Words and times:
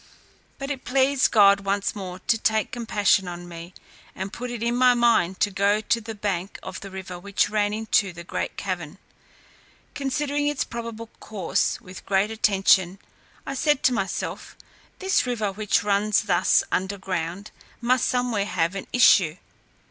But 0.57 0.71
it 0.71 0.83
pleased 0.83 1.29
God 1.29 1.59
once 1.59 1.95
more 1.95 2.17
to 2.25 2.35
take 2.35 2.71
compassion 2.71 3.27
on 3.27 3.47
me, 3.47 3.75
and 4.15 4.33
put 4.33 4.49
it 4.49 4.63
in 4.63 4.75
my 4.75 4.95
mind 4.95 5.39
to 5.41 5.51
go 5.51 5.79
to 5.79 6.01
the 6.01 6.15
bank 6.15 6.57
of 6.63 6.79
the 6.79 6.89
river 6.89 7.19
which 7.19 7.51
ran 7.51 7.71
into 7.71 8.11
the 8.11 8.23
great 8.23 8.57
cavern. 8.57 8.97
Considering 9.93 10.47
its 10.47 10.63
probable 10.63 11.11
course 11.19 11.79
with 11.79 12.03
great 12.07 12.31
attention, 12.31 12.97
I 13.45 13.53
said 13.53 13.83
to 13.83 13.93
myself, 13.93 14.55
"This 14.97 15.27
river, 15.27 15.51
which 15.51 15.83
runs 15.83 16.23
thus 16.23 16.63
under 16.71 16.97
ground, 16.97 17.51
must 17.79 18.07
somewhere 18.07 18.45
have 18.45 18.73
an 18.73 18.87
issue. 18.91 19.37